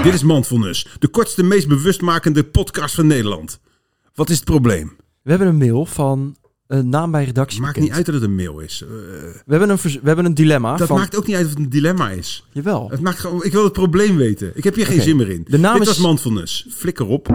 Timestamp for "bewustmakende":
1.68-2.44